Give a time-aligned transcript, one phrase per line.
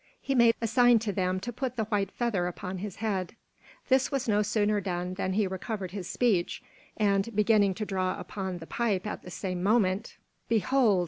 [0.19, 3.35] He made a sign to them to put the white feather upon his head.
[3.87, 6.63] This was no sooner done than he recovered his speech,
[6.97, 10.17] and, beginning to draw upon the pipe at the same moment,
[10.49, 10.99] behold!